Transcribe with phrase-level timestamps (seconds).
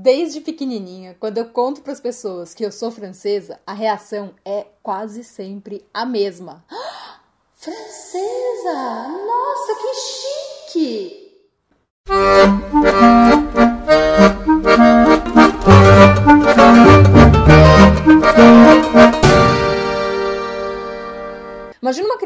[0.00, 4.64] Desde pequenininha, quando eu conto para as pessoas que eu sou francesa, a reação é
[4.80, 6.64] quase sempre a mesma.
[7.52, 9.08] francesa!
[9.26, 9.94] Nossa, que
[10.70, 11.27] chique!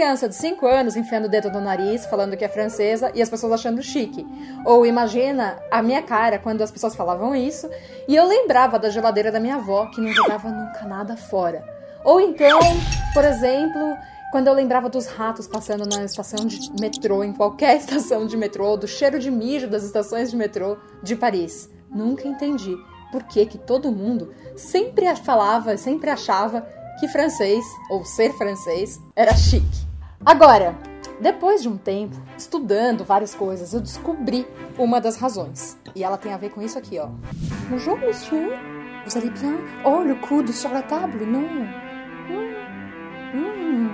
[0.00, 3.28] Criança de 5 anos enfiando o dedo no nariz, falando que é francesa e as
[3.28, 4.26] pessoas achando chique.
[4.64, 7.68] Ou imagina a minha cara quando as pessoas falavam isso
[8.08, 11.62] e eu lembrava da geladeira da minha avó que não jogava nunca nada fora.
[12.02, 12.58] Ou então,
[13.12, 13.94] por exemplo,
[14.32, 18.78] quando eu lembrava dos ratos passando na estação de metrô, em qualquer estação de metrô,
[18.78, 21.68] do cheiro de mijo das estações de metrô de Paris.
[21.90, 22.74] Nunca entendi
[23.12, 26.66] por que, que todo mundo sempre falava, sempre achava
[26.98, 29.89] que francês, ou ser francês, era chique.
[30.24, 30.76] Agora,
[31.18, 34.46] depois de um tempo, estudando várias coisas, eu descobri
[34.78, 35.78] uma das razões.
[35.96, 37.08] E ela tem a ver com isso aqui, ó.
[37.70, 38.52] Bonjour, monsieur.
[39.06, 39.56] Vous allez bien?
[39.82, 41.66] Oh, le coude sur la table, non?
[42.28, 42.54] Hum.
[43.34, 43.88] Hum.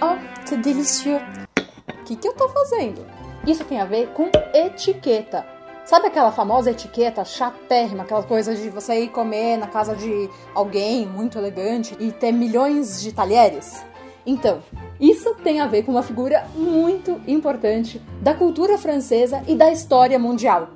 [0.00, 1.20] Oh, c'est délicieux.
[1.20, 3.04] O que, que eu tô fazendo?
[3.46, 5.44] Isso tem a ver com etiqueta.
[5.84, 11.06] Sabe aquela famosa etiqueta chatérrima, aquela coisa de você ir comer na casa de alguém
[11.06, 13.84] muito elegante e ter milhões de talheres?
[14.26, 14.60] Então,
[15.00, 20.18] isso tem a ver com uma figura muito importante da cultura francesa e da história
[20.18, 20.70] mundial.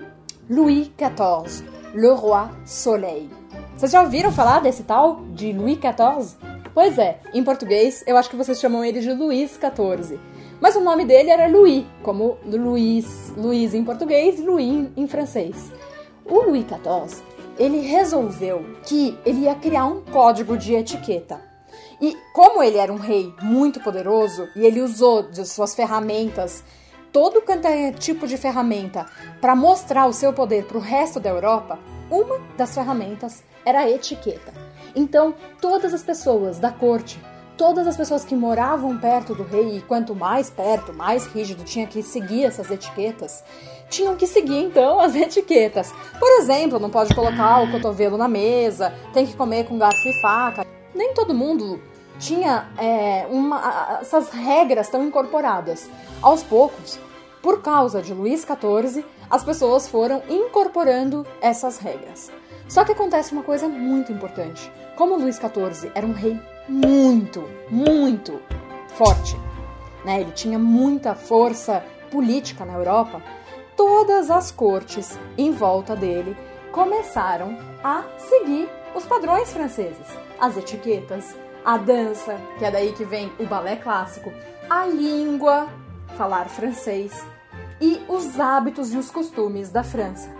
[0.49, 3.29] Louis XIV, Le Roi Soleil.
[3.77, 6.37] Vocês já ouviram falar desse tal de Louis XIV?
[6.73, 10.21] Pois é, em português eu acho que vocês chamam ele de Luís XIV.
[10.61, 15.73] Mas o nome dele era Louis, como Luiz, Luiz em português, Louis em francês.
[16.25, 17.23] O Louis XIV,
[17.59, 21.50] ele resolveu que ele ia criar um código de etiqueta.
[22.01, 26.65] E como ele era um rei muito poderoso e ele usou de suas ferramentas,
[27.13, 29.07] todo é tipo de ferramenta,
[29.41, 31.79] para mostrar o seu poder para o resto da Europa,
[32.11, 34.53] uma das ferramentas era a etiqueta.
[34.97, 37.21] Então, todas as pessoas da corte
[37.61, 41.87] todas as pessoas que moravam perto do rei, e quanto mais perto, mais rígido tinha
[41.87, 43.45] que seguir essas etiquetas,
[43.91, 45.93] tinham que seguir então as etiquetas.
[46.19, 50.23] Por exemplo, não pode colocar o cotovelo na mesa, tem que comer com garfo e
[50.23, 50.67] faca.
[50.95, 51.79] Nem todo mundo
[52.21, 55.91] tinha é, uma, essas regras tão incorporadas.
[56.23, 57.01] Aos poucos,
[57.43, 62.31] por causa de Luís XIV, as pessoas foram incorporando essas regras.
[62.69, 64.71] Só que acontece uma coisa muito importante.
[64.97, 66.39] Como Luís XIV era um rei
[66.69, 68.41] muito, muito
[68.89, 69.37] forte.
[70.05, 70.21] Né?
[70.21, 73.23] Ele tinha muita força política na Europa.
[73.77, 76.37] Todas as cortes em volta dele
[76.71, 80.07] começaram a seguir os padrões franceses,
[80.39, 81.35] as etiquetas,
[81.65, 84.33] a dança, que é daí que vem o balé clássico,
[84.69, 85.69] a língua,
[86.17, 87.25] falar francês,
[87.81, 90.31] e os hábitos e os costumes da França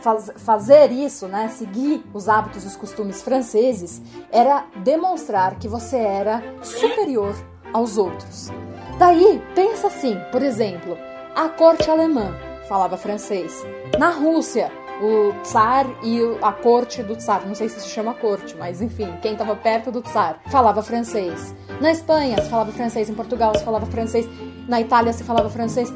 [0.00, 5.96] faz, fazer isso, né, seguir os hábitos e os costumes franceses, era demonstrar que você
[5.96, 7.34] era superior
[7.72, 8.50] aos outros.
[8.98, 10.96] Daí, pensa assim, por exemplo,
[11.34, 12.34] a corte alemã
[12.68, 13.64] falava francês.
[13.98, 18.56] Na Rússia, o tsar e a corte do tsar, não sei se se chama corte,
[18.56, 21.54] mas enfim, quem estava perto do tsar falava francês.
[21.80, 24.28] Na Espanha se falava francês, em Portugal se falava francês,
[24.68, 25.90] na Itália se falava francês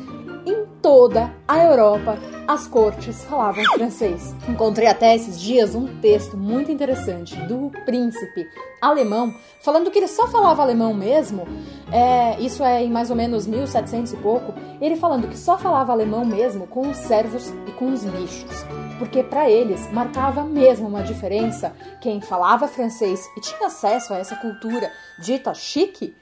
[0.84, 4.34] toda a Europa as cortes falavam francês.
[4.46, 8.46] Encontrei até esses dias um texto muito interessante do príncipe
[8.82, 11.48] alemão, falando que ele só falava alemão mesmo,
[11.90, 15.90] é, isso é em mais ou menos 1700 e pouco, ele falando que só falava
[15.90, 18.66] alemão mesmo com os servos e com os bichos,
[18.98, 24.36] porque para eles marcava mesmo uma diferença quem falava francês e tinha acesso a essa
[24.36, 26.16] cultura dita chique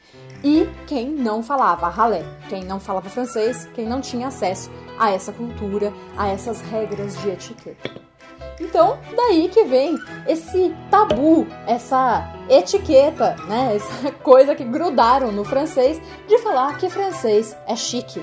[0.44, 5.32] e quem não falava ralé, quem não falava francês, quem não tinha acesso a essa
[5.32, 8.12] cultura, a essas regras de etiqueta.
[8.61, 13.75] Então, daí que vem esse tabu, essa etiqueta, né?
[13.77, 18.22] Essa coisa que grudaram no francês de falar que francês é chique.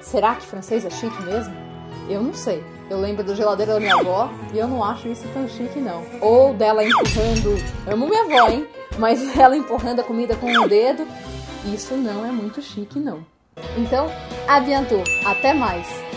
[0.00, 1.71] Será que francês é chique mesmo?
[2.12, 2.62] Eu não sei.
[2.90, 6.04] Eu lembro da geladeira da minha avó e eu não acho isso tão chique, não.
[6.20, 7.56] Ou dela empurrando.
[7.90, 8.66] Amo minha avó, hein?
[8.98, 11.06] Mas ela empurrando a comida com o dedo.
[11.72, 13.24] Isso não é muito chique, não.
[13.78, 14.08] Então,
[14.46, 15.02] adiantou.
[15.24, 16.11] Até mais!